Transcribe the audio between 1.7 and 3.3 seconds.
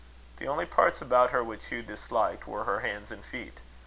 disliked, were her hands and